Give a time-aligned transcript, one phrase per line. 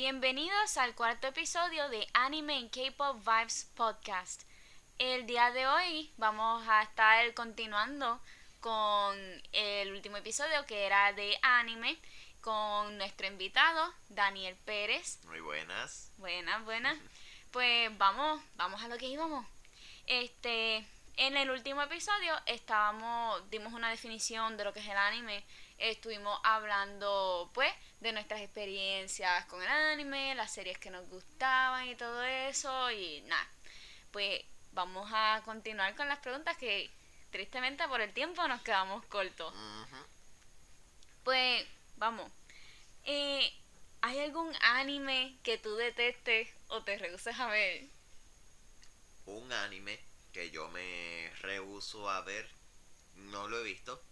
[0.00, 4.42] Bienvenidos al cuarto episodio de Anime and K-Pop Vibes Podcast.
[4.96, 8.20] El día de hoy vamos a estar continuando
[8.60, 9.18] con
[9.50, 11.98] el último episodio que era de anime
[12.40, 15.18] con nuestro invitado Daniel Pérez.
[15.24, 16.12] Muy buenas.
[16.16, 16.96] Buenas, buenas.
[17.50, 19.44] Pues vamos, vamos a lo que íbamos.
[20.06, 20.86] Este,
[21.16, 25.44] en el último episodio estábamos, dimos una definición de lo que es el anime.
[25.78, 31.94] Estuvimos hablando, pues, de nuestras experiencias con el anime, las series que nos gustaban y
[31.94, 32.90] todo eso.
[32.90, 33.48] Y nada,
[34.10, 34.42] pues
[34.72, 36.90] vamos a continuar con las preguntas que
[37.30, 39.54] tristemente por el tiempo nos quedamos cortos.
[41.22, 42.30] Pues, vamos.
[43.04, 43.52] Eh,
[44.00, 47.84] ¿Hay algún anime que tú detestes o te rehuses a ver?
[49.26, 49.98] Un anime
[50.32, 52.48] que yo me rehuso a ver,
[53.14, 54.02] no lo he visto.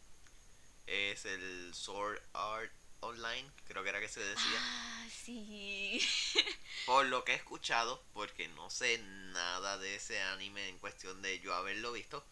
[0.87, 4.59] Es el Sword Art Online, creo que era que se decía.
[4.59, 6.01] Ah, sí.
[6.87, 11.41] Por lo que he escuchado, porque no sé nada de ese anime en cuestión de
[11.41, 12.25] yo haberlo visto.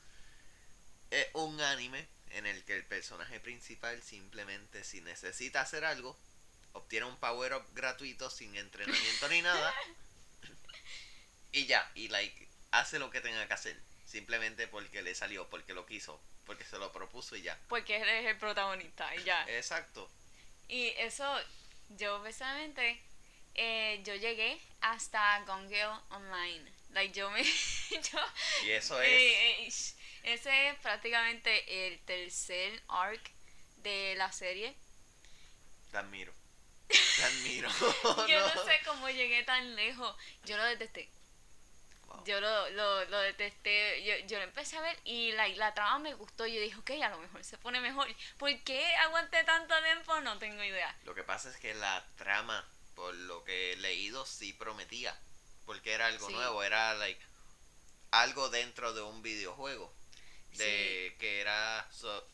[1.11, 6.17] Es un anime en el que el personaje principal simplemente si necesita hacer algo,
[6.73, 9.75] obtiene un power up gratuito sin entrenamiento ni nada.
[11.53, 13.81] y ya, y like, hace lo que tenga que hacer.
[14.15, 17.59] Simplemente porque le salió, porque lo quiso, porque se lo propuso y ya.
[17.69, 19.45] Porque eres el protagonista y ya.
[19.49, 20.09] Exacto.
[20.69, 21.27] Y eso,
[21.89, 23.03] yo personalmente,
[23.57, 26.65] eh, yo llegué hasta Gone Girl Online.
[26.91, 27.43] Like, yo me.
[27.91, 28.21] yo,
[28.63, 29.97] y eso eh, es.
[30.23, 33.33] ese es prácticamente el tercer arc
[33.79, 34.77] de la serie.
[35.91, 36.33] Te admiro.
[36.87, 37.69] Te admiro.
[38.29, 38.65] yo no.
[38.65, 40.17] sé cómo llegué tan lejos.
[40.45, 41.11] Yo lo detesté.
[42.25, 45.99] Yo lo, lo, lo, detesté, yo, yo lo empecé a ver y la, la trama
[45.99, 46.47] me gustó.
[46.47, 48.07] Yo dije, ok, a lo mejor se pone mejor.
[48.39, 50.21] ¿Por qué aguanté tanto tiempo?
[50.21, 50.97] No tengo idea.
[51.05, 55.19] Lo que pasa es que la trama, por lo que he leído, sí prometía.
[55.67, 56.33] Porque era algo Sí.
[56.35, 57.21] nuevo, era like
[58.11, 59.93] algo dentro de un videojuego.
[60.53, 61.87] De que era...
[61.91, 62.29] so-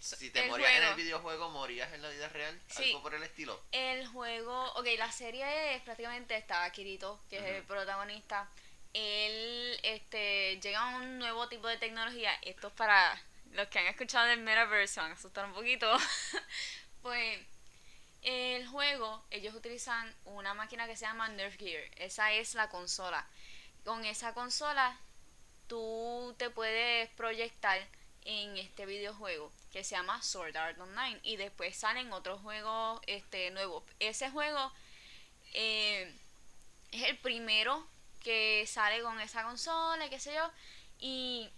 [0.00, 0.96] si te el morías en el juego.
[0.96, 2.58] videojuego, morías en la vida real.
[2.70, 2.84] Sí.
[2.88, 3.62] Algo por el estilo.
[3.70, 8.48] El juego, ok, la serie es prácticamente está Kirito, que es el protagonista.
[8.92, 12.32] Él este, llega a un nuevo tipo de tecnología.
[12.42, 13.20] Esto es para
[13.52, 15.86] los que han escuchado del Metaverse, se van a asustar un poquito.
[17.02, 17.40] pues
[18.22, 21.84] el juego, ellos utilizan una máquina que se llama Nerf Gear.
[21.96, 23.26] Esa es la consola.
[23.84, 24.98] Con esa consola,
[25.66, 27.80] tú te puedes proyectar
[28.24, 33.50] en este videojuego que se llama Sword Art Online y después salen otros juegos este
[33.50, 34.72] nuevos ese juego
[35.54, 36.14] eh,
[36.92, 37.86] es el primero
[38.20, 40.50] que sale con esa consola y qué sé yo
[40.98, 41.50] y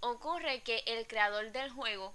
[0.00, 2.14] ocurre que el creador del juego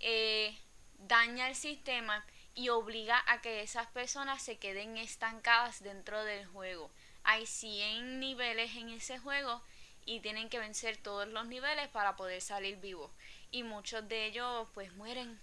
[0.00, 0.58] eh,
[0.98, 6.90] daña el sistema y obliga a que esas personas se queden estancadas dentro del juego
[7.24, 9.62] hay 100 niveles en ese juego
[10.04, 13.10] y tienen que vencer todos los niveles para poder salir vivos.
[13.50, 15.40] Y muchos de ellos pues mueren.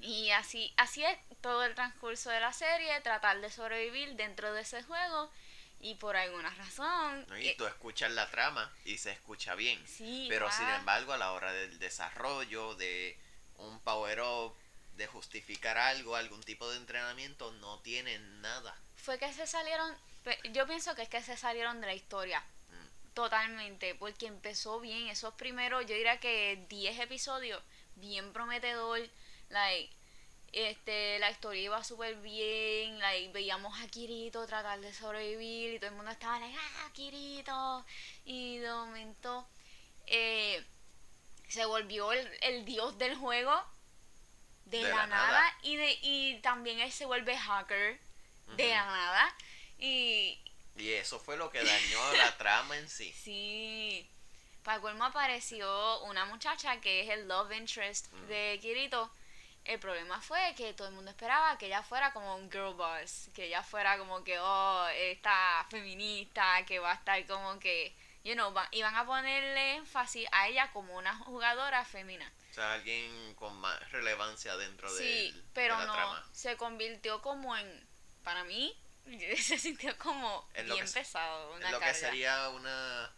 [0.00, 4.62] Y así, así es todo el transcurso de la serie, tratar de sobrevivir dentro de
[4.62, 5.30] ese juego
[5.80, 7.24] y por alguna razón...
[7.28, 7.38] ¿no?
[7.38, 9.80] Y eh, tú escuchas la trama y se escucha bien.
[9.86, 13.16] sí, Pero sin embargo, a la hora del desarrollo, de
[13.56, 14.54] un power up,
[14.96, 18.76] de justificar algo, algún tipo de entrenamiento, no tiene nada.
[18.96, 19.96] Fue que se salieron,
[20.52, 22.40] yo pienso que es que se salieron de la historia.
[22.40, 23.14] Mm.
[23.14, 27.62] Totalmente, porque empezó bien, esos primeros, yo diría que 10 episodios,
[27.94, 29.00] bien prometedor,
[29.50, 29.94] like,
[30.52, 35.90] este, la historia iba súper bien, like, veíamos a Kirito tratar de sobrevivir y todo
[35.90, 37.84] el mundo estaba like, ah, Kirito,
[38.24, 39.46] y de momento
[40.06, 40.64] eh,
[41.48, 43.52] se volvió el, el dios del juego
[44.66, 45.58] de, De la, la nada, nada.
[45.62, 47.98] y de y también él se vuelve hacker
[48.56, 49.34] de la nada
[49.78, 50.38] y
[50.76, 53.12] Y eso fue lo que dañó la trama en sí.
[53.12, 54.08] Sí.
[54.62, 59.10] Para colmo apareció una muchacha que es el love interest de Kirito.
[59.68, 63.28] El problema fue que todo el mundo esperaba que ella fuera como un girl boss,
[63.34, 67.94] que ella fuera como que, oh, esta feminista, que va a estar como que,
[68.24, 72.32] you know, va- iban a ponerle énfasis a ella como una jugadora femina.
[72.50, 76.28] O sea, alguien con más relevancia dentro Sí, pero de la no, trama.
[76.32, 77.86] se convirtió como en,
[78.24, 78.74] para mí,
[79.36, 83.12] se sintió como En bien que pesado, una lo que sería una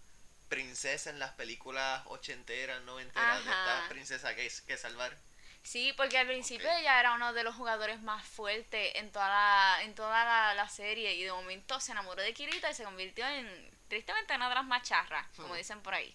[0.49, 3.77] princesa en las películas ochenteras, noventeras, de Ajá.
[3.77, 5.17] esta princesa que hay que salvar.
[5.63, 9.83] Sí, porque al principio ella era uno de los jugadores más fuertes en toda la,
[9.85, 13.27] en toda la, la serie y de momento se enamoró de Kirito y se convirtió
[13.29, 15.59] en, tristemente, en una de las macharras, como Hmm.
[15.59, 16.15] dicen por ahí.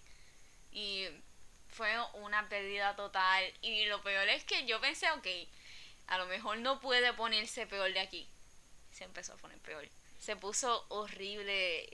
[0.72, 1.06] Y
[1.68, 5.26] fue una pérdida total y lo peor es que yo pensé, ok,
[6.08, 8.28] a lo mejor no puede ponerse peor de aquí.
[8.92, 9.88] se empezó a poner peor.
[10.18, 11.86] Se puso horrible.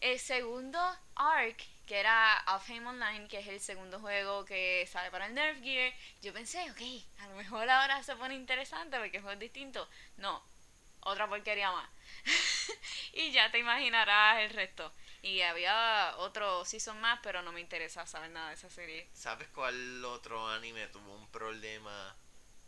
[0.00, 0.80] El segundo
[1.14, 5.62] arc, que era Alfheim Online, que es el segundo juego que sale para el Nerf
[5.62, 6.82] Gear, yo pensé, ok,
[7.20, 9.88] a lo mejor ahora se pone interesante porque es juego distinto.
[10.18, 10.44] No,
[11.00, 11.88] otra porquería más.
[13.14, 14.92] y ya te imaginarás el resto.
[15.22, 19.08] Y había otro season más, pero no me interesa saber nada de esa serie.
[19.14, 22.14] ¿Sabes cuál otro anime tuvo un problema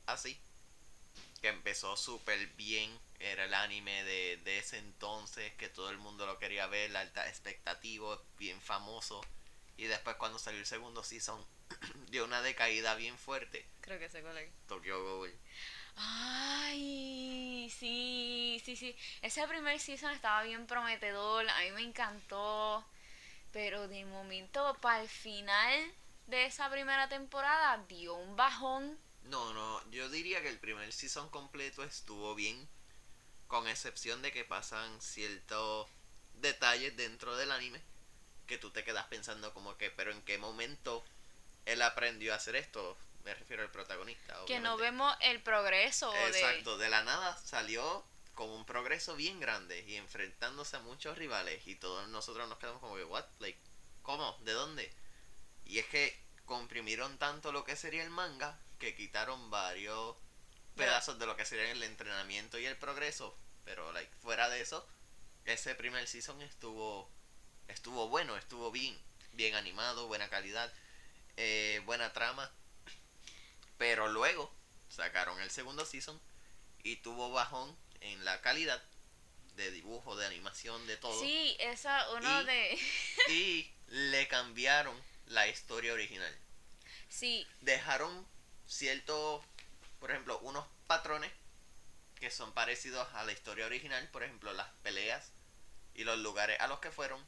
[0.06, 0.40] así?
[1.42, 2.98] Que empezó súper bien.
[3.20, 7.00] Era el anime de, de ese entonces, que todo el mundo lo quería ver, la
[7.00, 9.20] alta expectativa, bien famoso.
[9.76, 11.44] Y después cuando salió el segundo season,
[12.10, 13.66] dio una decaída bien fuerte.
[13.80, 14.50] Creo que se colega.
[14.66, 15.38] Tokyo Ghoul.
[15.96, 18.96] Ay, sí, sí, sí.
[19.22, 22.84] Ese primer season estaba bien prometedor, a mí me encantó.
[23.52, 25.92] Pero de momento, para el final
[26.26, 28.98] de esa primera temporada, dio un bajón.
[29.24, 32.68] No, no, yo diría que el primer season completo estuvo bien.
[33.50, 35.86] Con excepción de que pasan ciertos
[36.36, 37.82] detalles dentro del anime
[38.46, 41.04] que tú te quedas pensando como que, pero en qué momento
[41.66, 44.36] él aprendió a hacer esto me refiero al protagonista.
[44.46, 46.14] Que no vemos el progreso.
[46.26, 46.88] Exacto, de...
[46.88, 48.04] la nada salió
[48.34, 52.80] con un progreso bien grande y enfrentándose a muchos rivales y todos nosotros nos quedamos
[52.80, 53.58] como que, what, like,
[54.02, 54.38] ¿cómo?
[54.40, 54.90] ¿De dónde?
[55.66, 60.16] Y es que comprimieron tanto lo que sería el manga que quitaron varios
[60.76, 64.86] pedazos de lo que sería el entrenamiento y el progreso, pero like fuera de eso,
[65.44, 67.10] ese primer season estuvo
[67.68, 68.98] estuvo bueno, estuvo bien,
[69.32, 70.72] bien animado, buena calidad,
[71.36, 72.50] eh, buena trama
[73.80, 74.54] pero luego
[74.90, 76.20] sacaron el segundo season
[76.82, 78.82] y tuvo bajón en la calidad
[79.56, 81.18] de dibujo, de animación, de todo.
[81.18, 82.78] Sí, esa uno de...
[83.30, 84.94] y le cambiaron
[85.28, 86.38] la historia original.
[87.08, 87.46] Sí.
[87.62, 88.26] Dejaron
[88.66, 89.42] ciertos,
[90.00, 91.30] por ejemplo, unos patrones
[92.16, 95.32] que son parecidos a la historia original, por ejemplo, las peleas
[95.94, 97.24] y los lugares a los que fueron,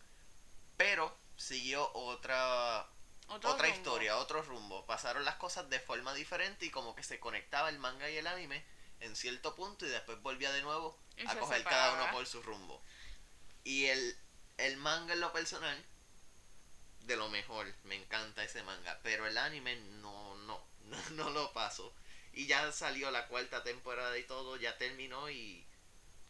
[0.76, 2.88] pero siguió otra
[3.28, 4.84] otra historia, otro rumbo.
[4.86, 8.26] Pasaron las cosas de forma diferente y como que se conectaba el manga y el
[8.26, 8.64] anime
[9.00, 12.82] en cierto punto y después volvía de nuevo a coger cada uno por su rumbo.
[13.64, 14.18] Y el,
[14.58, 15.82] el manga en lo personal,
[17.00, 21.52] de lo mejor, me encanta ese manga, pero el anime no, no, no, no lo
[21.52, 21.94] paso.
[22.32, 25.67] Y ya salió la cuarta temporada y todo, ya terminó y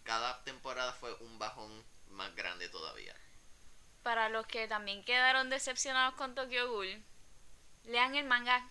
[0.05, 3.15] cada temporada fue un bajón más grande todavía
[4.03, 7.03] para los que también quedaron decepcionados con Tokyo Ghoul,
[7.85, 8.69] lean el manga,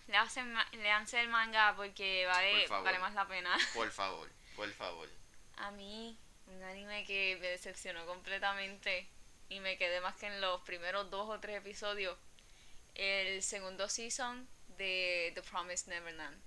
[0.72, 3.56] leanse el manga porque vale, vale más la pena.
[3.74, 5.08] Por favor, por favor.
[5.56, 9.08] A mí, un anime que me decepcionó completamente
[9.48, 12.16] y me quedé más que en los primeros dos o tres episodios,
[12.94, 16.40] el segundo season de The Promised Neverland.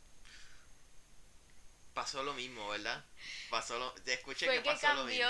[1.96, 3.04] Pasó lo mismo, ¿verdad?
[3.50, 5.28] Pasó lo, escuché que, pasó lo mismo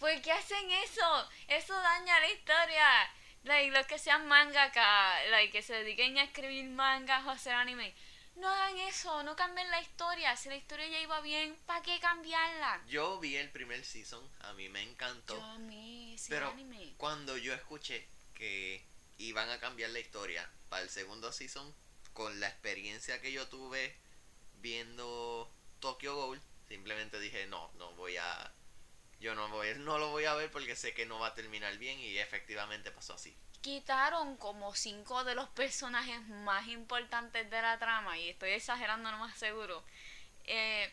[0.00, 1.28] ¿Por qué hacen eso?
[1.46, 3.14] Eso daña la historia.
[3.44, 7.94] Like, los que sean mangaka, like, que se dediquen a escribir mangas o hacer anime.
[8.36, 10.34] No hagan eso, no cambien la historia.
[10.36, 12.82] Si la historia ya iba bien, ¿para qué cambiarla?
[12.86, 15.36] Yo vi el primer season, a mí me encantó.
[15.36, 16.94] Yo a mí, pero anime.
[16.96, 18.82] cuando yo escuché que
[19.18, 21.74] iban a cambiar la historia para el segundo season,
[22.14, 23.94] con la experiencia que yo tuve
[24.62, 25.50] viendo
[25.80, 28.52] Tokyo Ghoul, simplemente dije, no, no voy a
[29.20, 31.76] yo no voy no lo voy a ver porque sé que no va a terminar
[31.76, 33.36] bien y efectivamente pasó así.
[33.60, 39.18] Quitaron como cinco de los personajes más importantes de la trama y estoy exagerando no
[39.18, 39.84] más seguro.
[40.44, 40.90] Eh,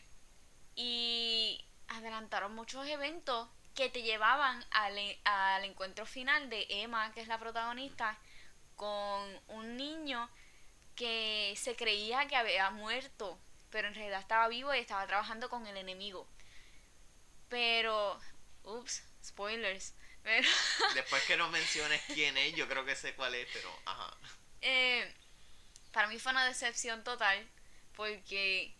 [0.75, 7.29] y adelantaron muchos eventos que te llevaban al, al encuentro final de Emma que es
[7.29, 8.19] la protagonista
[8.75, 10.29] con un niño
[10.95, 13.39] que se creía que había muerto
[13.71, 16.27] pero en realidad estaba vivo y estaba trabajando con el enemigo
[17.49, 18.19] pero,
[18.63, 19.93] ups, spoilers.
[20.23, 20.47] Pero
[20.95, 24.15] Después que no menciones quién es, yo creo que sé cuál es, pero ajá.
[24.61, 25.13] Eh,
[25.91, 27.47] para mí fue una decepción total,
[27.95, 28.73] porque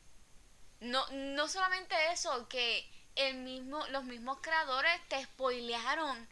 [0.81, 6.27] no, no solamente eso, que el mismo, los mismos creadores te spoilearon.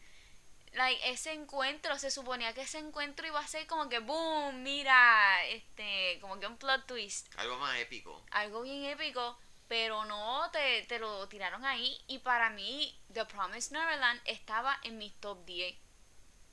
[0.75, 5.45] Like, ese encuentro, se suponía que ese encuentro iba a ser como que boom, mira,
[5.45, 7.33] este, como que un plot twist.
[7.37, 8.21] Algo más épico.
[8.31, 9.39] Algo bien épico.
[9.69, 11.97] Pero no, te, te lo tiraron ahí.
[12.07, 15.75] Y para mí, The Promised Neverland estaba en mis top 10.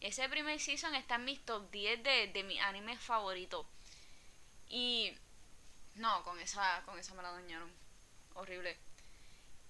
[0.00, 3.66] Ese primer season está en mis top 10 de, de mis animes favoritos.
[4.68, 5.12] Y
[5.96, 7.70] no, con esa, con esa me la dañaron.
[8.34, 8.78] Horrible.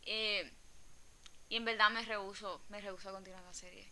[0.03, 0.53] Eh,
[1.49, 3.92] y en verdad me rehuso, me rehuso a continuar la serie.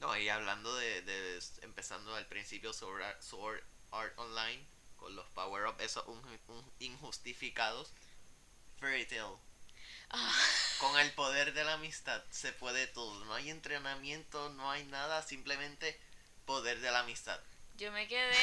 [0.00, 4.66] No, y hablando de, de empezando al principio sobre Sword Art Online,
[4.96, 6.22] con los power-up, esos un,
[6.78, 7.92] injustificados
[8.78, 9.36] Fairy Tail.
[10.08, 10.32] Ah.
[10.80, 13.24] Con el poder de la amistad se puede todo.
[13.26, 16.00] No hay entrenamiento, no hay nada, simplemente
[16.46, 17.38] poder de la amistad.
[17.76, 18.36] Yo me quedé,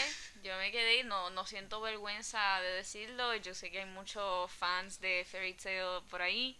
[0.43, 3.35] yo me quedé y no, no siento vergüenza de decirlo.
[3.35, 6.59] Yo sé que hay muchos fans de Fairy Tail por ahí.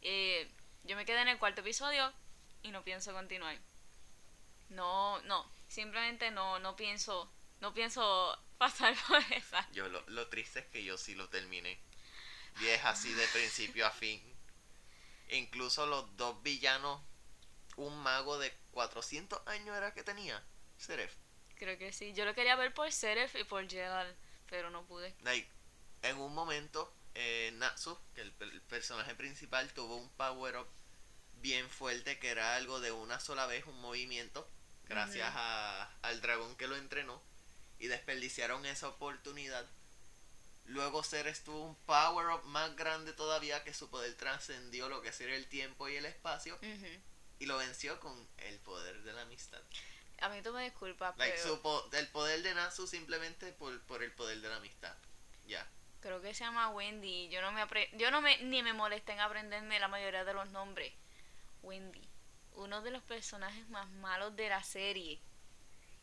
[0.00, 0.48] Eh,
[0.84, 2.12] yo me quedé en el cuarto episodio
[2.62, 3.58] y no pienso continuar.
[4.70, 9.68] No, no, simplemente no, no pienso, no pienso pasar por esa.
[9.72, 11.78] Yo lo, lo triste es que yo sí lo terminé.
[12.60, 14.20] Y es así de principio a fin.
[15.30, 17.00] Incluso los dos villanos,
[17.76, 20.42] un mago de 400 años era que tenía,
[20.76, 21.14] Seref.
[21.56, 22.12] Creo que sí.
[22.14, 24.14] Yo lo quería ver por Seref y por Gerald,
[24.48, 25.14] pero no pude.
[25.22, 25.48] Like,
[26.02, 30.68] en un momento, eh, Natsu, que el, el personaje principal, tuvo un power up
[31.40, 34.48] bien fuerte que era algo de una sola vez, un movimiento,
[34.88, 37.20] gracias a, al dragón que lo entrenó,
[37.78, 39.64] y desperdiciaron esa oportunidad.
[40.66, 45.12] Luego Ceres tuvo un power up más grande todavía que su poder trascendió lo que
[45.12, 46.58] sería el tiempo y el espacio
[47.40, 49.60] y lo venció con el poder de la amistad.
[50.20, 53.80] A mí tú me disculpas, Like, pero su po- el poder de Natsu simplemente por,
[53.82, 54.94] por el poder de la amistad.
[55.46, 55.66] Ya.
[56.00, 57.28] creo que se llama Wendy.
[57.30, 60.34] Yo no me apre- yo no me ni me molesté en aprenderme la mayoría de
[60.34, 60.92] los nombres.
[61.62, 62.06] Wendy,
[62.58, 65.20] uno de los personajes más malos de la serie.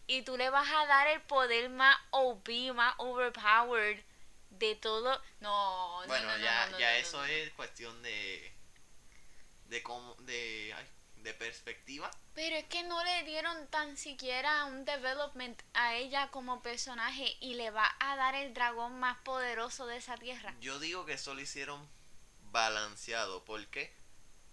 [0.08, 4.04] Y tú le vas a dar el poder más OP, más overpowered
[4.52, 5.22] de todo.
[5.40, 8.54] No, no, Bueno, no, no, ya, no, ya eso es cuestión de.
[9.66, 10.16] de cómo.
[10.20, 10.74] de.
[10.76, 10.86] ay,
[11.26, 12.12] de perspectiva.
[12.36, 17.56] Pero es que no le dieron tan siquiera un development a ella como personaje y
[17.56, 20.54] le va a dar el dragón más poderoso de esa tierra.
[20.62, 21.90] Yo digo que eso lo hicieron
[22.52, 23.92] balanceado, porque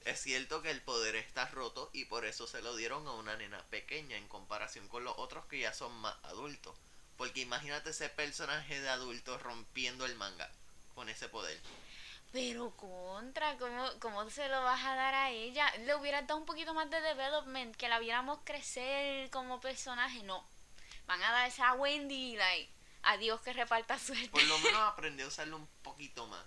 [0.04, 3.36] es cierto que el poder está roto y por eso se lo dieron a una
[3.36, 6.76] nena pequeña en comparación con los otros que ya son más adultos.
[7.16, 10.50] Porque imagínate ese personaje de adulto rompiendo el manga
[10.94, 11.60] con ese poder.
[12.32, 15.70] Pero contra, ¿cómo, ¿cómo se lo vas a dar a ella?
[15.80, 20.22] Le hubieras dado un poquito más de development, que la viéramos crecer como personaje.
[20.22, 20.48] No,
[21.06, 24.30] van a darse a Wendy, like, adiós que reparta suerte.
[24.30, 26.44] Por lo menos aprendí a usarlo un poquito más.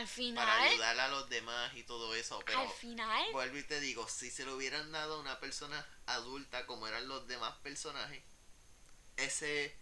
[0.00, 2.38] Al Para ayudar a los demás y todo eso.
[2.46, 5.86] Pero al final, Vuelvo y te digo, si se lo hubieran dado a una persona
[6.06, 8.22] adulta como eran los demás personajes,
[9.16, 9.74] ese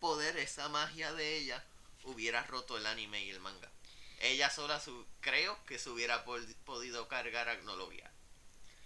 [0.00, 1.64] poder, esa magia de ella
[2.04, 3.70] hubiera roto el anime y el manga.
[4.20, 8.10] Ella sola su, creo que se hubiera pod- podido cargar a Agnolovia.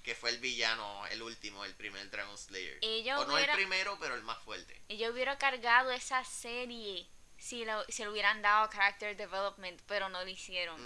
[0.03, 2.79] Que fue el villano, el último, el primer Dragon Slayer.
[2.81, 4.81] Ella o no el primero, pero el más fuerte.
[4.89, 10.23] ella hubiera cargado esa serie si, lo, si le hubieran dado character development, pero no
[10.23, 10.81] lo hicieron.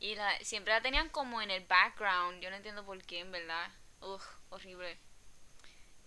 [0.00, 2.42] Y la, siempre la tenían como en el background.
[2.42, 3.70] Yo no entiendo por qué, en verdad.
[4.00, 4.98] Ugh, horrible.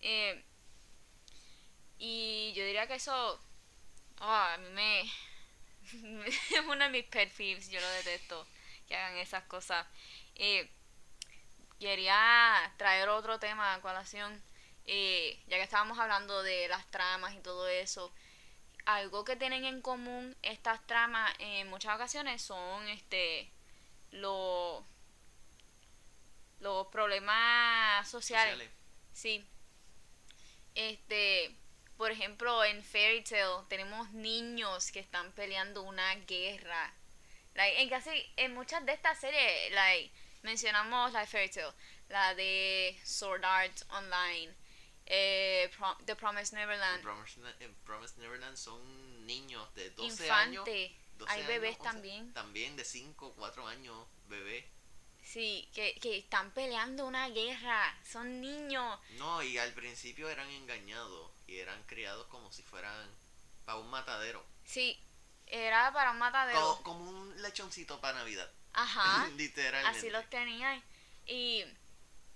[0.02, 0.44] Eh,
[1.98, 3.40] y yo diría que eso.
[4.20, 5.02] ah, a mí me.
[6.28, 7.70] es uno de mis pet peeves.
[7.70, 8.48] Yo lo detesto.
[8.88, 9.88] Que hagan esas cosas.
[10.36, 10.70] Eh,
[11.80, 14.42] quería traer otro tema a colación.
[14.86, 18.14] eh, ya que estábamos hablando de las tramas y todo eso.
[18.86, 23.50] Algo que tienen en común estas tramas en muchas ocasiones son este
[24.12, 24.84] los
[26.60, 28.54] los problemas sociales.
[28.54, 28.72] Sociales.
[29.14, 29.46] Sí.
[30.76, 31.56] Este,
[31.98, 36.94] por ejemplo, en Fairy Tail tenemos niños que están peleando una guerra.
[37.54, 40.12] Like, en casi en muchas de estas series, like,
[40.44, 41.74] mencionamos la de Fairy Tail,
[42.10, 44.54] la de Sword Art Online,
[45.06, 45.70] eh,
[46.06, 47.40] The Promised Neverland, Promised,
[47.86, 50.68] Promised Neverland son niños de 12 años.
[50.68, 50.96] Infante.
[51.18, 52.34] 12 Hay bebés años, 11, también.
[52.34, 54.70] También de 5, 4 años, bebé.
[55.24, 57.98] Sí, que, que están peleando una guerra.
[58.04, 59.00] Son niños.
[59.12, 63.10] No, y al principio eran engañados y eran criados como si fueran
[63.66, 64.46] para un matadero.
[64.66, 65.00] Sí,
[65.48, 66.60] era para un matadero.
[66.60, 68.52] Co- como un lechoncito para Navidad.
[68.74, 69.28] Ajá.
[69.38, 69.98] Literalmente.
[69.98, 70.84] Así los tenían.
[71.26, 71.64] Y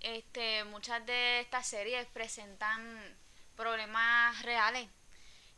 [0.00, 3.18] este muchas de estas series presentan
[3.56, 4.88] problemas reales.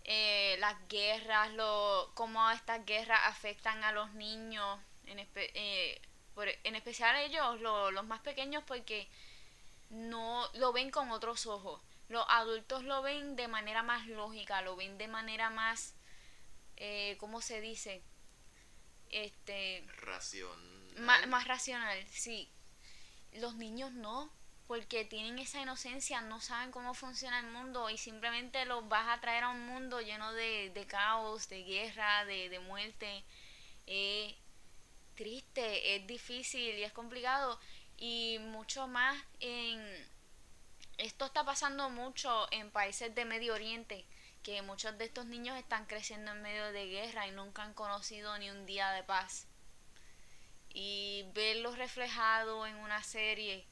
[0.05, 6.01] Eh, las guerras, lo, cómo estas guerras afectan a los niños, en, espe- eh,
[6.35, 9.09] por- en especial ellos, lo- los más pequeños, porque
[9.91, 11.81] no lo ven con otros ojos.
[12.09, 15.95] Los adultos lo ven de manera más lógica, lo ven de manera más,
[16.77, 18.03] eh, ¿cómo se dice?
[19.11, 21.05] Este, Ración.
[21.05, 22.51] Ma- más racional, sí.
[23.33, 24.31] Los niños no,
[24.67, 29.21] porque tienen esa inocencia, no saben cómo funciona el mundo y simplemente los vas a
[29.21, 33.25] traer a un mundo lleno de, de caos, de guerra, de, de muerte.
[33.87, 34.35] Es
[35.15, 37.59] triste, es difícil y es complicado.
[37.99, 40.11] Y mucho más en...
[40.99, 44.05] Esto está pasando mucho en países de Medio Oriente,
[44.43, 48.37] que muchos de estos niños están creciendo en medio de guerra y nunca han conocido
[48.39, 49.47] ni un día de paz.
[50.75, 53.67] Y verlo reflejado en una serie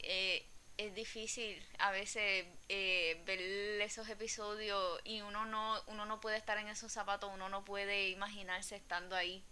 [0.00, 0.46] eh,
[0.78, 3.40] es difícil a veces eh, ver
[3.82, 8.08] esos episodios y uno no uno no puede estar en esos zapatos uno no puede
[8.08, 9.44] imaginarse estando ahí.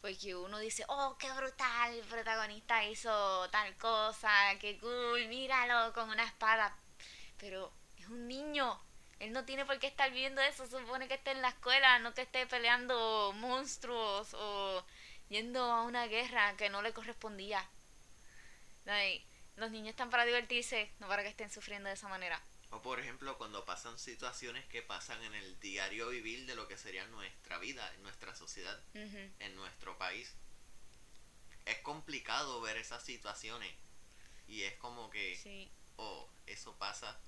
[0.00, 4.30] Porque uno dice oh qué brutal el protagonista hizo tal cosa
[4.60, 6.76] qué cool míralo con una espada
[7.36, 8.80] pero es un niño
[9.18, 12.14] él no tiene por qué estar viendo eso supone que esté en la escuela no
[12.14, 14.84] que esté peleando monstruos o
[15.28, 17.68] yendo a una guerra que no le correspondía
[19.56, 22.40] los niños están para divertirse, no para que estén sufriendo de esa manera.
[22.70, 26.76] O por ejemplo, cuando pasan situaciones que pasan en el diario vivir de lo que
[26.76, 30.34] sería nuestra vida, en nuestra sociedad, en nuestro país.
[31.64, 33.74] Es complicado ver esas situaciones.
[34.46, 37.18] Y es como que, oh, eso pasa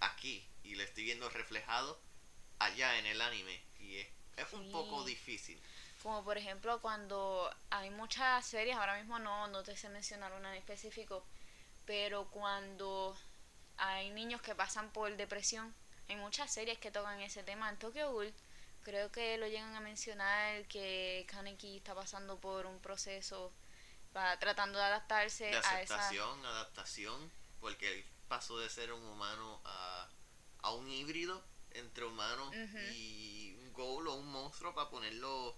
[0.00, 0.46] aquí.
[0.62, 2.00] Y lo estoy viendo reflejado
[2.58, 3.60] allá en el anime.
[3.78, 5.60] Y es, es un poco difícil.
[6.02, 10.50] Como por ejemplo cuando hay muchas series, ahora mismo no, no te sé mencionar una
[10.50, 11.26] en específico,
[11.84, 13.16] pero cuando
[13.76, 15.74] hay niños que pasan por depresión,
[16.08, 17.68] hay muchas series que tocan ese tema.
[17.68, 18.32] En Tokyo Ghoul
[18.82, 23.52] creo que lo llegan a mencionar que Kaneki está pasando por un proceso
[24.16, 27.30] va tratando de adaptarse de aceptación, adaptación,
[27.60, 30.08] porque él pasó de ser un humano a,
[30.62, 32.50] a un híbrido entre humano
[32.92, 35.56] y un ghoul o un monstruo para ponerlo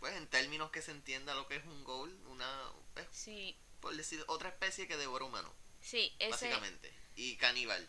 [0.00, 3.56] pues en términos que se entienda lo que es un ghoul, una pues, sí.
[3.80, 5.52] por decir otra especie que devora humano.
[5.80, 6.30] Sí, ese...
[6.30, 6.92] Básicamente.
[7.16, 7.88] Y caníbal.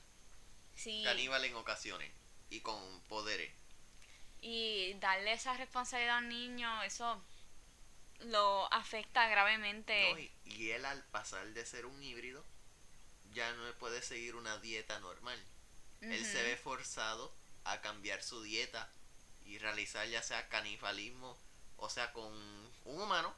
[0.75, 1.01] Sí.
[1.03, 2.11] Caníbal en ocasiones.
[2.49, 3.51] Y con poderes.
[4.41, 7.23] Y darle esa responsabilidad a un niño, eso
[8.19, 10.33] lo afecta gravemente.
[10.45, 12.43] y, él al pasar de ser un híbrido,
[13.31, 15.41] ya no puede seguir una dieta normal.
[16.01, 18.91] Él se ve forzado a cambiar su dieta
[19.45, 21.37] y realizar ya sea canibalismo,
[21.81, 22.31] o sea, con
[22.85, 23.33] un humano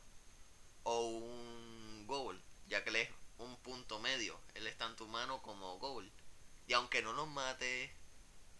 [0.84, 4.40] o un goal, ya que él es un punto medio.
[4.54, 6.12] Él es tanto humano como Goal.
[6.68, 7.92] Y aunque no nos mate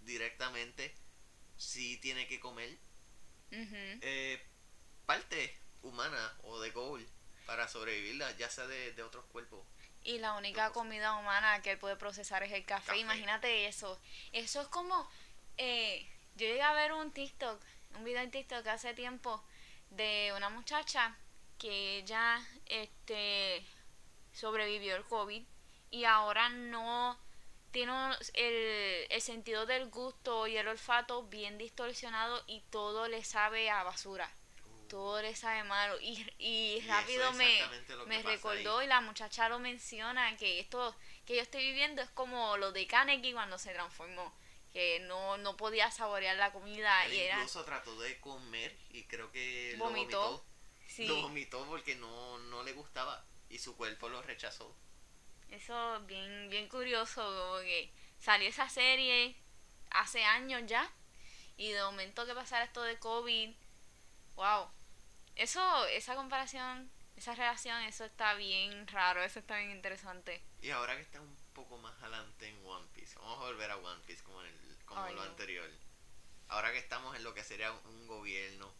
[0.02, 0.96] directamente,
[1.58, 2.78] sí tiene que comer
[3.52, 4.42] eh,
[5.06, 7.06] parte humana o de Goal
[7.46, 9.66] para sobrevivirla, ya sea de, otros cuerpos.
[10.06, 12.98] Y la única comida humana que él puede procesar es el café.
[12.98, 14.00] Imagínate eso.
[14.32, 15.10] Eso es como...
[15.58, 17.62] Eh, yo llegué a ver un TikTok,
[17.96, 19.44] un video en TikTok hace tiempo
[19.96, 21.16] de una muchacha
[21.58, 23.66] que ella este,
[24.34, 25.44] sobrevivió el COVID
[25.92, 27.20] y ahora no
[27.72, 27.94] tiene
[28.34, 33.84] el, el sentido del gusto y el olfato bien distorsionado y todo le sabe a
[33.84, 34.30] basura.
[34.90, 36.00] Todo le sabe malo.
[36.00, 37.60] Y, y, rápido me,
[38.06, 42.58] me recordó y la muchacha lo menciona que esto que yo estoy viviendo es como
[42.58, 44.34] lo de Kaneki cuando se transformó
[44.74, 49.76] que no, no podía saborear la comida y incluso trató de comer y creo que
[49.78, 50.20] vomitó.
[50.20, 50.54] lo vomitó
[51.00, 54.76] lo vomitó porque no, no le gustaba y su cuerpo lo rechazó.
[55.50, 59.36] Eso bien, bien curioso, como que salió esa serie
[59.92, 60.92] hace años ya
[61.58, 63.54] y de momento que pasara esto de COVID,
[64.36, 64.68] wow.
[65.36, 70.42] Eso, esa comparación, esa relación, eso está bien raro, eso está bien interesante.
[70.62, 73.78] Y ahora que está un poco más adelante en One Piece, vamos a volver a
[73.78, 75.70] One Piece como, el, como lo anterior.
[76.48, 78.72] Ahora que estamos en lo que sería un gobierno,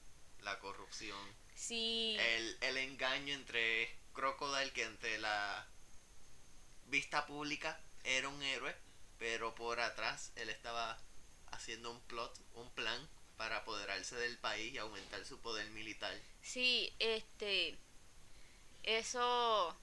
[0.42, 1.18] la corrupción,
[1.56, 2.16] sí.
[2.20, 5.68] el, el engaño entre Crocodile que ante la
[6.88, 8.76] vista pública era un héroe,
[9.18, 11.00] pero por atrás él estaba
[11.52, 16.14] haciendo un plot, un plan para apoderarse del país y aumentar su poder militar.
[16.42, 17.78] Sí, este
[18.84, 19.76] eso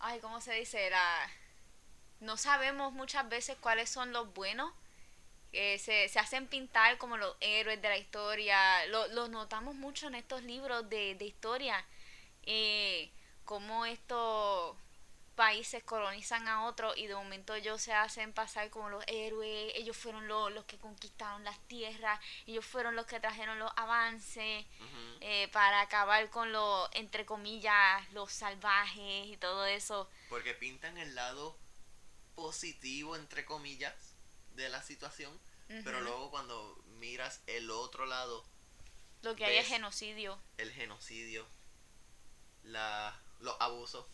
[0.00, 0.86] ay, ¿cómo se dice?
[0.86, 1.30] Era
[2.20, 4.72] no sabemos muchas veces cuáles son los buenos.
[5.52, 8.86] que se, se, hacen pintar como los héroes de la historia.
[8.86, 11.84] Lo, lo notamos mucho en estos libros de, de historia
[12.44, 13.10] eh,
[13.44, 14.76] cómo estos
[15.34, 19.96] países colonizan a otros y de momento ellos se hacen pasar como los héroes, ellos
[19.96, 24.66] fueron los, los que conquistaron las tierras, ellos fueron los que trajeron los avances
[25.20, 30.10] eh, para acabar con los, entre comillas, los salvajes y todo eso.
[30.28, 31.56] Porque pintan el lado
[32.40, 33.94] positivo, entre comillas,
[34.54, 35.38] de la situación,
[35.84, 38.44] pero luego cuando miras el otro lado...
[39.22, 40.40] Lo que hay es genocidio.
[40.56, 41.46] El genocidio
[42.64, 44.06] la, los abusos,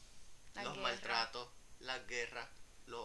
[0.63, 1.49] los maltratos,
[1.81, 2.49] las guerras,
[2.87, 3.01] las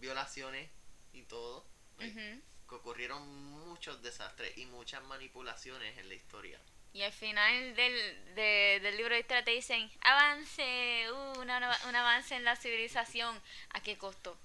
[0.00, 0.70] violaciones
[1.12, 1.66] y todo.
[1.98, 6.60] Que ocurrieron muchos desastres y muchas manipulaciones en la historia.
[6.92, 12.44] Y al final del, del libro de historia te dicen, avance, uh, un avance en
[12.44, 13.40] la civilización.
[13.70, 14.38] ¿A qué costo?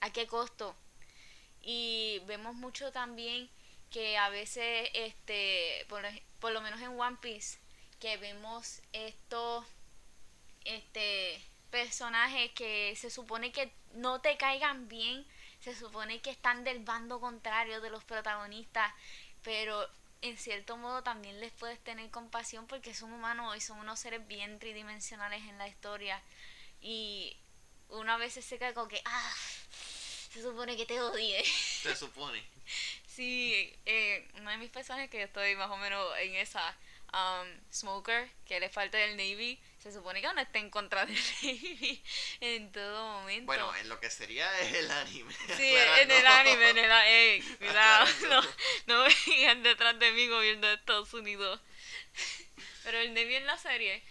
[0.00, 0.74] ¿A qué costo?
[1.62, 3.50] Y vemos mucho también
[3.90, 6.04] que a veces, este por,
[6.38, 7.58] por lo menos en One Piece,
[7.98, 9.66] que vemos estos
[10.64, 15.26] este personajes que se supone que no te caigan bien,
[15.60, 18.92] se supone que están del bando contrario de los protagonistas,
[19.42, 19.88] pero
[20.22, 24.26] en cierto modo también les puedes tener compasión porque son humanos y son unos seres
[24.26, 26.22] bien tridimensionales en la historia.
[26.80, 27.36] Y
[27.88, 29.34] una vez se cae como que ah
[30.32, 31.44] se supone que te odie
[31.82, 32.42] se supone.
[33.06, 36.76] Sí eh, uno de mis personajes que estoy más o menos en esa
[37.12, 41.16] um, Smoker que le falta del Navy se supone que no está en contra del
[41.42, 42.02] Navy
[42.40, 43.46] en todo momento.
[43.46, 45.34] Bueno, en lo que sería el anime.
[45.56, 47.44] Sí, en el anime, en el anime.
[47.58, 48.42] cuidado, no,
[48.86, 51.60] no vengan detrás de mí gobierno de Estados Unidos.
[52.84, 54.02] Pero el Navy en la serie,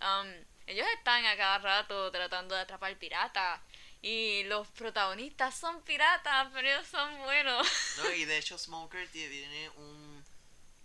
[0.00, 0.28] um,
[0.66, 3.60] ellos están a cada rato tratando de atrapar piratas.
[4.00, 7.66] Y los protagonistas son piratas, pero ellos son buenos.
[7.96, 10.24] No, y de hecho Smoker tiene un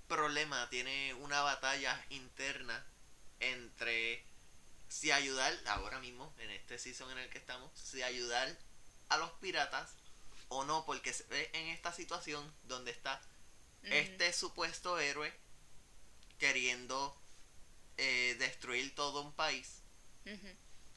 [0.08, 2.84] problema, tiene una batalla interna
[3.40, 4.26] entre
[4.94, 8.56] si ayudar, ahora mismo, en este season en el que estamos, si ayudar
[9.10, 9.96] a los piratas
[10.50, 13.20] o no, porque se ve en esta situación donde está
[13.82, 15.34] este supuesto héroe
[16.38, 17.20] queriendo
[17.98, 19.82] eh, destruir todo un país,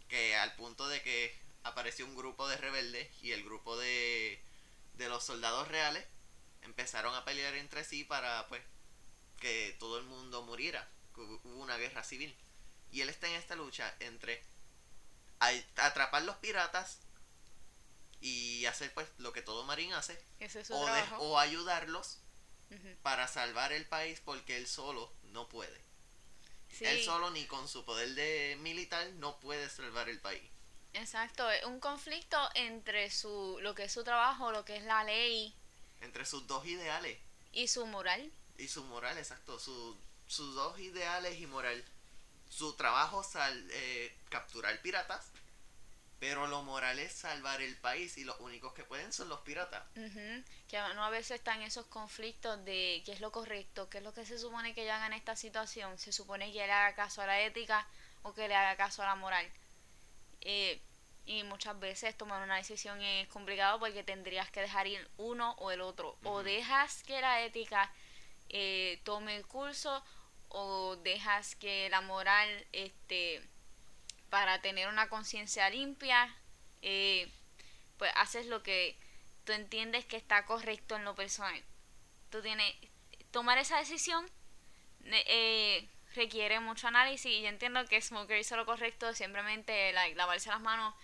[0.09, 4.39] que al punto de que apareció un grupo de rebeldes y el grupo de,
[4.99, 6.05] de los soldados reales
[6.63, 8.63] empezaron a pelear entre sí para pues
[9.41, 12.37] que todo el mundo muriera, hubo una guerra civil.
[12.97, 14.43] Y él está en esta lucha entre
[15.77, 17.01] atrapar los piratas
[18.23, 20.19] y hacer pues lo que todo marín hace
[20.71, 22.21] o, o, ayudarlos
[23.03, 25.79] para salvar el país porque él solo no puede.
[26.81, 30.51] Él solo ni con su poder de militar no puede salvar el país.
[30.95, 35.05] Exacto, es un conflicto entre su lo que es su trabajo, lo que es la
[35.05, 35.55] ley,
[36.01, 37.19] entre sus dos ideales
[37.53, 38.33] y su moral.
[38.57, 41.85] Y su moral, exacto, sus dos ideales y moral
[42.49, 43.29] su trabajo es
[43.71, 45.31] eh, capturar piratas,
[46.19, 49.83] pero lo moral es salvar el país y los únicos que pueden son los piratas.
[49.95, 54.15] Que no a veces están esos conflictos de qué es lo correcto, qué es lo
[54.15, 55.99] que se supone que haga en esta situación.
[55.99, 57.87] Se supone que le haga caso a la ética
[58.23, 59.47] o que le haga caso a la moral.
[60.41, 60.81] Eh,
[61.27, 65.71] y muchas veces tomar una decisión es complicado porque tendrías que dejar ir uno o
[65.71, 66.17] el otro.
[66.23, 67.93] O dejas que la ética
[68.49, 70.03] eh, tome el curso
[70.59, 73.43] o dejas que la moral, este,
[74.31, 76.35] para tener una conciencia limpia,
[76.81, 77.31] eh,
[77.99, 78.99] pues haces lo que
[79.45, 81.63] tú entiendes que está correcto en lo personal.
[82.31, 82.75] Tú tienes,
[83.33, 84.27] tomar esa decisión
[85.05, 90.63] eh, requiere mucho análisis y yo entiendo que Smoker hizo lo correcto, simplemente lavarse las
[90.63, 90.95] manos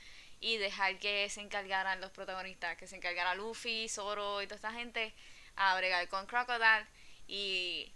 [0.40, 4.72] y dejar que se encargaran los protagonistas, que se encargara Luffy, Zoro y toda esta
[4.72, 5.12] gente
[5.56, 6.86] a bregar con Crocodile
[7.28, 7.92] y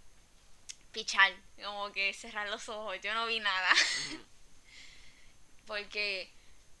[0.97, 1.31] pichar,
[1.63, 3.69] como que cerrar los ojos, yo no vi nada.
[5.67, 6.33] Porque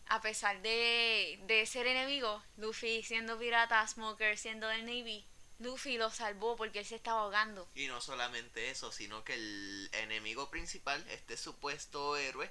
[0.07, 5.23] a pesar de, de ser enemigo, Luffy siendo pirata, Smoker siendo del Navy,
[5.59, 7.69] Luffy lo salvó porque él se estaba ahogando.
[7.75, 12.49] Y no solamente eso, sino que el enemigo principal, este supuesto héroe,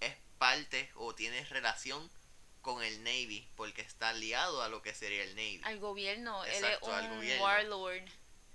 [0.00, 2.10] es parte o tiene relación
[2.60, 5.60] con el Navy, porque está aliado a lo que sería el Navy.
[5.62, 8.02] Al gobierno, él es un warlord.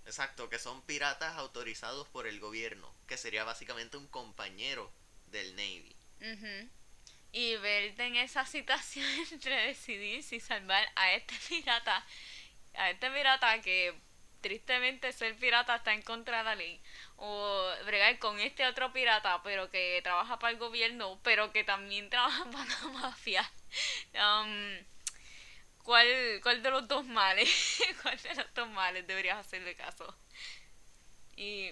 [0.05, 4.91] Exacto, que son piratas autorizados por el gobierno, que sería básicamente un compañero
[5.27, 5.95] del Navy.
[7.31, 12.05] Y verte en esa situación entre decidir si salvar a este pirata,
[12.75, 13.95] a este pirata que
[14.41, 16.81] tristemente ser pirata está en contra de la ley,
[17.15, 22.09] o bregar con este otro pirata, pero que trabaja para el gobierno, pero que también
[22.11, 23.51] trabaja para la mafia.
[24.13, 24.92] Um,
[25.83, 26.07] ¿Cuál,
[26.41, 27.49] ¿Cuál de los dos males?
[28.01, 30.15] ¿Cuál de los dos males deberías hacerle caso?
[31.35, 31.71] Y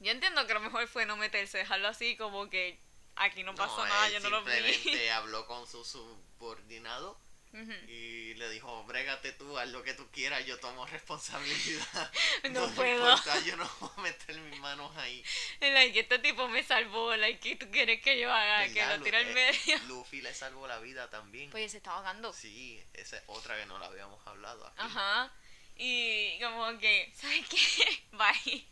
[0.00, 2.80] yo entiendo que lo mejor fue no meterse, dejarlo así como que
[3.16, 4.52] aquí no pasó nada, yo no lo vi.
[4.52, 7.18] Simplemente habló con su subordinado
[7.52, 12.12] y le dijo, brégate tú, haz lo que tú quieras, yo tomo responsabilidad.
[12.50, 13.16] no, puedo.
[13.44, 15.24] yo no voy a meter mis manos ahí.
[15.60, 18.72] Like, este tipo me salvó, like, ¿qué tú quieres que yo haga?
[18.72, 19.78] Que lo tire al eh, medio.
[19.88, 21.50] Luffy le salvó la vida también.
[21.50, 22.32] Pues se estaba ahogando.
[22.32, 24.76] Sí, esa es otra que no la habíamos hablado aquí.
[24.78, 25.32] Ajá.
[25.76, 28.02] Y como que, ¿sabes qué?
[28.12, 28.64] Bye.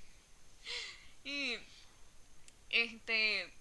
[1.24, 1.58] Y,
[2.70, 3.52] este,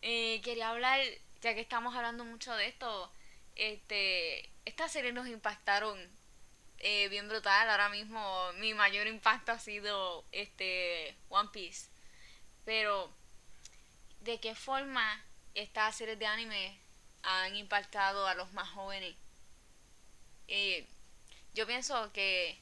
[0.00, 1.00] eh, quería hablar
[1.42, 3.12] ya que estamos hablando mucho de esto,
[3.56, 5.98] este, estas series nos impactaron
[6.78, 7.68] eh, bien brutal.
[7.68, 11.88] Ahora mismo mi mayor impacto ha sido este One Piece.
[12.64, 13.12] Pero,
[14.20, 15.24] ¿de qué forma
[15.54, 16.78] estas series de anime
[17.24, 19.16] han impactado a los más jóvenes?
[20.46, 20.86] Eh,
[21.54, 22.56] yo pienso que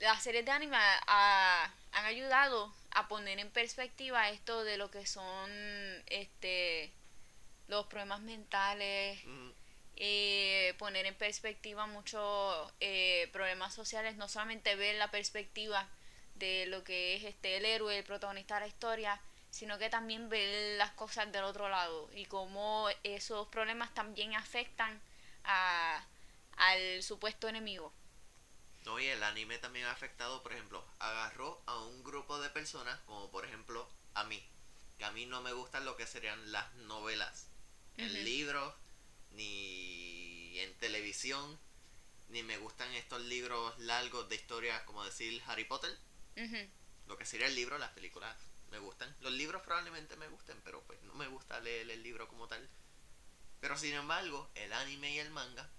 [0.00, 5.50] las series de anime han ayudado a poner en perspectiva esto de lo que son
[6.06, 6.92] este
[7.68, 9.50] los problemas mentales, Mm,
[9.96, 15.88] eh, poner en perspectiva muchos eh, problemas sociales, no solamente ver la perspectiva
[16.34, 20.28] de lo que es este el héroe, el protagonista de la historia, sino que también
[20.28, 25.00] ver las cosas del otro lado y cómo esos problemas también afectan
[25.44, 26.04] a,
[26.56, 27.92] al supuesto enemigo.
[28.84, 32.98] No, y el anime también ha afectado, por ejemplo, agarró a un grupo de personas,
[33.06, 34.42] como por ejemplo a mí,
[34.98, 37.46] que a mí no me gustan lo que serían las novelas,
[37.96, 38.18] en Ujú.
[38.24, 38.74] libros,
[39.32, 41.58] ni en televisión,
[42.28, 45.96] ni me gustan estos libros largos de historias, como decir Harry Potter,
[47.06, 48.36] lo que sería el libro, las películas
[48.70, 49.14] me gustan.
[49.20, 52.68] Los libros probablemente me gusten, pero pues no me gusta leer el libro como tal.
[53.60, 55.70] Pero sin embargo, el anime y el manga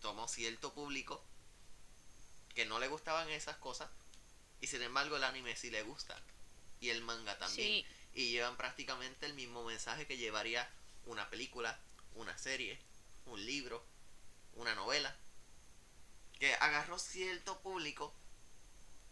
[0.00, 1.22] tomó cierto público
[2.54, 3.90] que no le gustaban esas cosas
[4.60, 6.20] y sin embargo el anime sí le gusta
[6.80, 7.86] y el manga también Sí.
[8.14, 10.68] y llevan prácticamente el mismo mensaje que llevaría
[11.08, 11.78] una película,
[12.14, 12.78] una serie,
[13.26, 13.84] un libro,
[14.54, 15.16] una novela
[16.38, 18.14] que agarró cierto público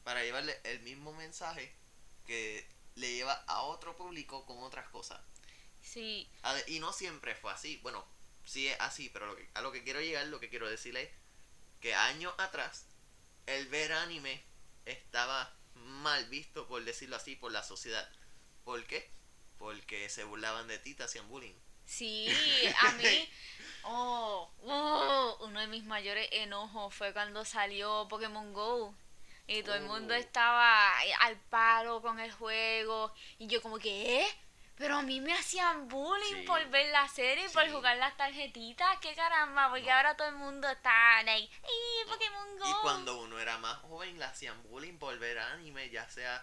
[0.04, 1.74] para llevarle el mismo mensaje
[2.26, 5.20] que le lleva a otro público con otras cosas.
[5.82, 6.28] Sí,
[6.66, 7.78] Y no siempre fue así.
[7.82, 8.04] Bueno,
[8.44, 11.02] sí es así, pero lo que- a lo que quiero llegar, lo que quiero decirle
[11.04, 11.10] es
[11.80, 12.86] que años atrás
[13.46, 14.42] el ver anime
[14.86, 18.08] estaba mal visto, por decirlo así, por la sociedad.
[18.64, 19.10] ¿Por qué?
[19.58, 21.54] Porque se burlaban de ti, te hacían bullying.
[21.86, 22.28] Sí,
[22.82, 23.28] a mí,
[23.84, 28.94] oh, oh, uno de mis mayores enojos fue cuando salió Pokémon Go.
[29.46, 30.16] Y todo el mundo Oh.
[30.16, 33.14] estaba al palo con el juego.
[33.38, 34.26] Y yo como que, ¿eh?
[34.76, 36.42] Pero a mí me hacían bullying Sí.
[36.42, 37.70] por ver la serie, por Sí.
[37.70, 38.98] jugar las tarjetitas.
[39.00, 39.70] ¿Qué caramba?
[39.70, 39.94] Porque No.
[39.94, 42.68] ahora todo el mundo está like, ¡ay, Pokémon Go!
[42.68, 46.42] Y cuando uno era más joven, le hacían bullying por ver anime, ya sea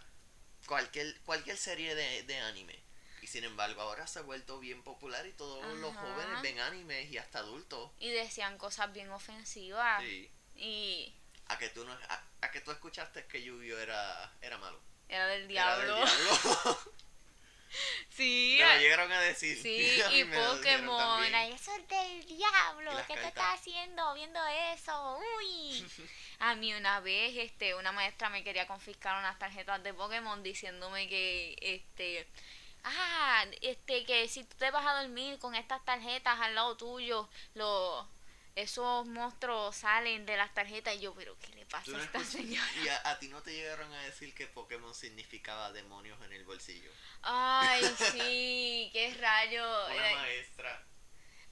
[0.66, 2.80] cualquier, cualquier serie de, de anime.
[3.24, 7.10] Y sin embargo, ahora se ha vuelto bien popular y todos los jóvenes ven animes
[7.10, 7.90] y hasta adultos.
[7.98, 10.04] Y decían cosas bien ofensivas.
[10.04, 10.30] Sí.
[10.58, 11.16] Y
[11.48, 14.78] A que tú no, a, a que tú escuchaste que Yu-Gi-Oh era, era malo.
[15.08, 15.96] era del Era del diablo.
[15.96, 16.80] diablo.
[18.10, 19.60] Sí, Me lo llegaron a decir.
[19.60, 24.40] Sí, y Pokémon, ay, eso es del diablo, ¿qué te estás haciendo viendo
[24.74, 25.18] eso?
[25.40, 25.84] Uy.
[26.40, 31.08] A mí una vez, este, una maestra me quería confiscar unas tarjetas de Pokémon diciéndome
[31.08, 32.28] que, este,
[32.84, 37.30] ah, este, que si tú te vas a dormir con estas tarjetas al lado tuyo,
[37.54, 38.06] los,
[38.56, 42.24] esos monstruos salen de las tarjetas y yo, pero ¿qué le pasa no a esta
[42.24, 42.68] señora?
[42.84, 46.44] Y a, a ti no te llegaron a decir que Pokémon significaba demonios en el
[46.46, 46.92] bolsillo.
[47.24, 49.86] Ay, sí, qué rayo.
[49.88, 50.86] Una Era- maestra.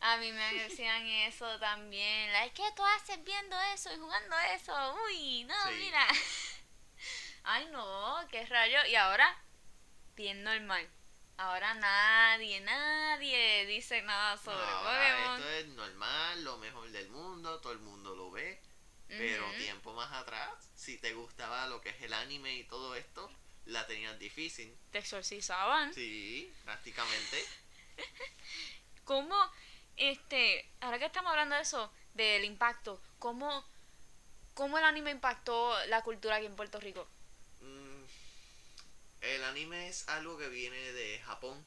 [0.03, 2.31] A mí me decían eso también.
[2.33, 4.95] Like, ¿qué tú haces viendo eso y jugando eso?
[5.05, 5.73] Uy, no, Sí.
[5.75, 6.07] mira.
[7.43, 8.79] Ay, no, qué rayo.
[8.87, 9.37] Y ahora,
[10.15, 10.89] bien normal.
[11.41, 15.39] Ahora nadie, nadie dice nada sobre Ahora Pokémon.
[15.39, 18.61] esto es normal, lo mejor del mundo, todo el mundo lo ve.
[19.07, 23.27] Pero tiempo más atrás, si te gustaba lo que es el anime y todo esto,
[23.65, 24.77] la tenías difícil.
[24.91, 25.91] Te exorcizaban.
[25.95, 27.43] Sí, prácticamente.
[29.03, 29.35] ¿Cómo,
[29.97, 33.65] este, ahora que estamos hablando de eso, del impacto, cómo,
[34.53, 37.09] cómo el anime impactó la cultura aquí en Puerto Rico?
[39.21, 41.63] El anime es algo que viene de Japón,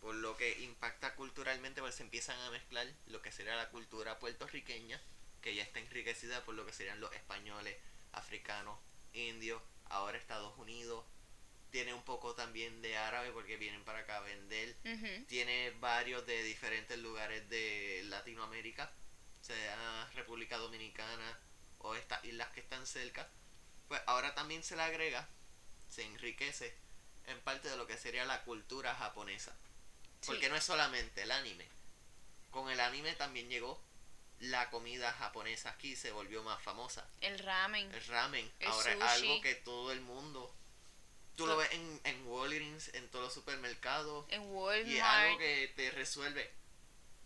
[0.00, 4.18] por lo que impacta culturalmente, pues se empiezan a mezclar lo que sería la cultura
[4.18, 5.00] puertorriqueña,
[5.40, 7.76] que ya está enriquecida por lo que serían los españoles,
[8.12, 8.78] africanos,
[9.12, 11.04] indios, ahora Estados Unidos.
[11.70, 14.76] Tiene un poco también de árabe porque vienen para acá a vender.
[15.26, 18.92] Tiene varios de diferentes lugares de Latinoamérica,
[19.40, 21.38] sea República Dominicana
[21.78, 23.28] o estas islas que están cerca.
[23.88, 25.28] Pues ahora también se le agrega,
[25.92, 26.74] se enriquece
[27.26, 29.54] en parte de lo que sería la cultura japonesa.
[30.24, 31.66] Porque no es solamente el anime.
[32.50, 33.78] Con el anime también llegó
[34.38, 37.06] la comida japonesa aquí, se volvió más famosa.
[37.20, 37.92] El ramen.
[37.94, 39.08] El ramen, El ahora es sushi.
[39.28, 40.54] algo que todo el mundo...
[41.36, 44.26] Tú lo ves en, en Walgreens, en todos los supermercados.
[44.28, 45.38] En Y es algo Walmart.
[45.38, 46.50] que te resuelve.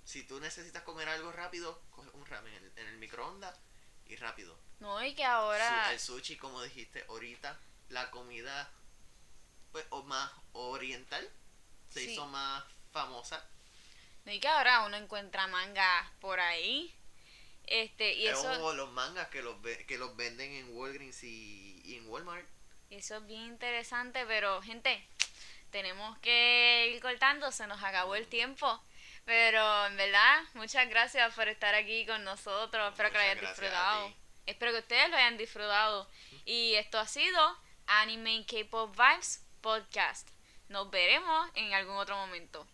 [0.04, 3.58] Si tú necesitas comer algo rápido, coge un ramen en el, en el microondas
[4.06, 4.56] y rápido.
[4.78, 5.92] No, y que ahora.
[5.92, 8.70] el sushi, como dijiste ahorita, la comida
[9.72, 11.28] pues o más oriental
[11.88, 12.12] se Sí.
[12.12, 13.44] hizo más famosa.
[14.24, 16.92] Y que ahora uno encuentra manga por ahí.
[17.66, 22.08] Este, y eso, los mangas que los, que los venden en Walgreens y, y en
[22.08, 22.46] Walmart.
[22.90, 25.04] eso es bien interesante, pero gente,
[25.70, 28.80] tenemos que ir cortando, se nos acabó el tiempo.
[29.24, 32.90] Pero en verdad, muchas gracias por estar aquí con nosotros.
[32.92, 34.14] Espero que lo hayan disfrutado.
[34.46, 36.08] Espero que ustedes lo hayan disfrutado.
[36.44, 40.28] Y esto ha sido Anime K-Pop Vibes Podcast.
[40.68, 42.66] Nos veremos en algún otro momento.